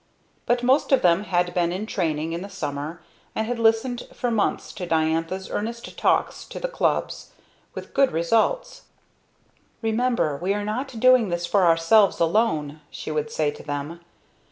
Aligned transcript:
But 0.47 0.63
most 0.63 0.91
of 0.91 1.03
them 1.03 1.25
had 1.25 1.53
been 1.53 1.71
in 1.71 1.85
training 1.85 2.33
in 2.33 2.41
the 2.41 2.49
summer, 2.49 3.03
and 3.35 3.45
had 3.45 3.59
listened 3.59 4.07
for 4.11 4.31
months 4.31 4.73
to 4.73 4.87
Diantha's 4.87 5.47
earnest 5.51 5.95
talks 5.95 6.43
to 6.45 6.59
the 6.59 6.67
clubs, 6.67 7.33
with 7.75 7.93
good 7.93 8.11
results. 8.11 8.85
"Remember 9.83 10.37
we 10.37 10.55
are 10.55 10.65
not 10.65 10.99
doing 10.99 11.29
this 11.29 11.45
for 11.45 11.67
ourselves 11.67 12.19
alone," 12.19 12.81
she 12.89 13.11
would 13.11 13.29
say 13.29 13.51
to 13.51 13.61
them. 13.61 13.99